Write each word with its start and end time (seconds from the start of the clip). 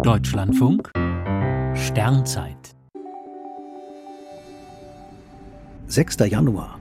Deutschlandfunk 0.00 0.90
Sternzeit 1.74 2.74
6. 5.86 6.16
Januar 6.28 6.80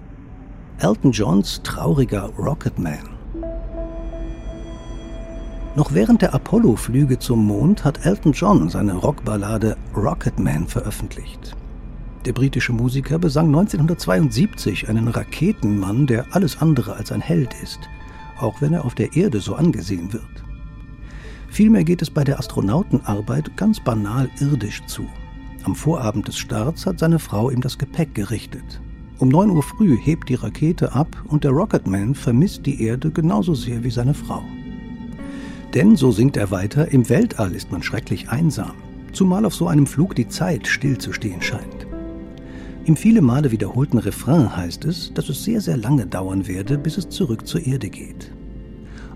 Elton 0.80 1.12
Johns 1.12 1.62
trauriger 1.62 2.32
Rocketman. 2.39 3.10
Noch 5.76 5.94
während 5.94 6.24
der 6.24 6.34
Apollo-Flüge 6.34 7.20
zum 7.20 7.46
Mond 7.46 7.84
hat 7.84 8.05
Elton 8.05 8.32
John 8.32 8.70
seine 8.70 8.96
Rockballade 8.96 9.75
Rocketman 9.96 10.66
veröffentlicht. 10.66 11.55
Der 12.25 12.34
britische 12.34 12.71
Musiker 12.73 13.20
besang 13.20 13.48
1972 13.48 14.89
einen 14.89 15.09
Raketenmann, 15.09 16.07
der 16.07 16.25
alles 16.32 16.62
andere 16.62 16.93
als 16.93 17.12
ein 17.12 17.21
Held 17.21 17.54
ist, 17.62 17.82
auch 18.39 18.62
wenn 18.62 18.73
er 18.73 18.86
auf 18.86 18.96
der 18.96 19.14
Erde 19.16 19.41
so 19.41 19.54
angesehen 19.54 20.12
wird. 20.14 20.43
Vielmehr 21.52 21.83
geht 21.83 22.02
es 22.02 22.09
bei 22.09 22.23
der 22.23 22.39
Astronautenarbeit 22.39 23.57
ganz 23.57 23.81
banal 23.81 24.29
irdisch 24.39 24.86
zu. 24.86 25.05
Am 25.65 25.75
Vorabend 25.75 26.29
des 26.29 26.37
Starts 26.37 26.86
hat 26.86 26.97
seine 26.97 27.19
Frau 27.19 27.50
ihm 27.50 27.59
das 27.59 27.78
Gepäck 27.78 28.15
gerichtet. 28.15 28.79
Um 29.18 29.28
9 29.28 29.50
Uhr 29.50 29.61
früh 29.61 29.97
hebt 29.97 30.29
die 30.29 30.36
Rakete 30.36 30.93
ab 30.93 31.09
und 31.28 31.43
der 31.43 31.51
Rocketman 31.51 32.16
vermisst 32.16 32.66
die 32.66 32.81
Erde 32.81 33.11
genauso 33.11 33.53
sehr 33.53 33.83
wie 33.83 33.92
seine 33.92 34.14
Frau. 34.14 34.42
Denn, 35.73 35.97
so 35.97 36.11
singt 36.11 36.38
er 36.38 36.52
weiter, 36.52 36.89
im 36.89 37.09
Weltall 37.09 37.53
ist 37.53 37.70
man 37.70 37.83
schrecklich 37.83 38.30
einsam, 38.30 38.72
zumal 39.11 39.44
auf 39.44 39.53
so 39.53 39.67
einem 39.67 39.88
Flug 39.88 40.16
die 40.16 40.30
Zeit 40.30 40.67
stillzustehen 40.67 41.42
scheint. 41.42 41.86
Im 42.86 42.95
viele 42.95 43.22
Male 43.22 43.52
wiederholten 43.52 43.97
Refrain 43.97 44.56
heißt 44.56 44.86
es, 44.86 45.14
dass 45.14 45.28
es 45.28 45.44
sehr, 45.44 45.59
sehr 45.59 45.75
lange 45.75 46.08
dauern 46.08 46.47
werde, 46.47 46.78
bis 46.78 46.97
es 46.97 47.09
zurück 47.09 47.45
zur 47.45 47.66
Erde 47.67 47.89
geht 47.89 48.31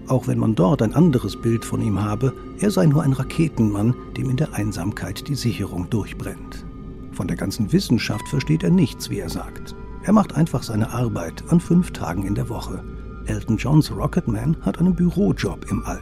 auch 0.08 0.28
wenn 0.28 0.40
man 0.40 0.56
dort 0.56 0.82
ein 0.82 0.94
anderes 0.94 1.36
Bild 1.36 1.66
von 1.66 1.82
ihm 1.82 2.02
habe, 2.02 2.34
er 2.60 2.72
sei 2.72 2.86
nur 2.86 3.04
ein 3.04 3.14
Raketenmann, 3.14 3.96
dem 4.16 4.30
in 4.30 4.38
der 4.38 4.54
Einsamkeit 4.54 5.28
die 5.28 5.36
Sicherung 5.36 5.90
durchbrennt. 5.90 6.66
Von 7.12 7.28
der 7.28 7.38
ganzen 7.38 7.72
Wissenschaft 7.72 8.28
versteht 8.28 8.64
er 8.64 8.72
nichts, 8.72 9.10
wie 9.10 9.20
er 9.20 9.30
sagt. 9.30 9.76
Er 10.04 10.14
macht 10.14 10.36
einfach 10.36 10.64
seine 10.64 10.92
Arbeit 10.92 11.44
an 11.50 11.60
fünf 11.60 11.92
Tagen 11.92 12.24
in 12.24 12.36
der 12.36 12.50
Woche. 12.50 12.84
Elton 13.26 13.58
Johns 13.58 13.92
Rocketman 13.92 14.58
hat 14.62 14.80
einen 14.80 14.96
Bürojob 14.96 15.66
im 15.72 15.84
All. 15.86 16.02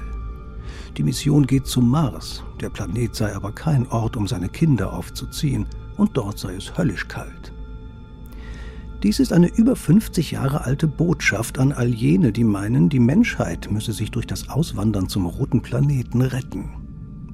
Die 0.97 1.03
Mission 1.03 1.47
geht 1.47 1.65
zum 1.65 1.89
Mars, 1.89 2.43
der 2.59 2.69
Planet 2.69 3.15
sei 3.15 3.35
aber 3.35 3.51
kein 3.51 3.87
Ort, 3.87 4.17
um 4.17 4.27
seine 4.27 4.49
Kinder 4.49 4.91
aufzuziehen, 4.91 5.65
und 5.97 6.17
dort 6.17 6.39
sei 6.39 6.55
es 6.55 6.77
höllisch 6.77 7.07
kalt. 7.07 7.53
Dies 9.03 9.19
ist 9.19 9.33
eine 9.33 9.47
über 9.47 9.75
50 9.75 10.31
Jahre 10.31 10.63
alte 10.63 10.87
Botschaft 10.87 11.59
an 11.59 11.73
all 11.73 11.93
jene, 11.93 12.31
die 12.31 12.45
meinen, 12.45 12.87
die 12.87 12.99
Menschheit 13.01 13.69
müsse 13.69 13.91
sich 13.91 14.11
durch 14.11 14.25
das 14.25 14.47
Auswandern 14.47 15.09
zum 15.09 15.25
roten 15.25 15.61
Planeten 15.61 16.21
retten. 16.21 16.69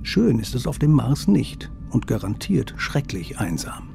Schön 0.02 0.40
ist 0.40 0.56
es 0.56 0.66
auf 0.66 0.80
dem 0.80 0.92
Mars 0.92 1.28
nicht 1.28 1.70
und 1.92 2.08
garantiert 2.08 2.74
schrecklich 2.78 3.38
einsam. 3.38 3.90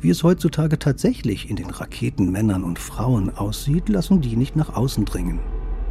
Wie 0.00 0.08
es 0.08 0.22
heutzutage 0.22 0.78
tatsächlich 0.78 1.50
in 1.50 1.56
den 1.56 1.68
Raketenmännern 1.68 2.64
und 2.64 2.78
Frauen 2.78 3.28
aussieht, 3.28 3.90
lassen 3.90 4.22
die 4.22 4.36
nicht 4.36 4.56
nach 4.56 4.74
außen 4.74 5.04
dringen. 5.04 5.40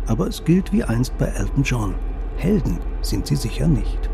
Aber 0.08 0.26
es 0.26 0.44
gilt 0.44 0.74
wie 0.74 0.84
einst 0.84 1.16
bei 1.20 1.28
Elton 1.28 1.64
John. 1.64 1.94
Helden 2.38 2.80
sind 3.04 3.28
sie 3.28 3.36
sicher 3.36 3.68
nicht. 3.68 4.10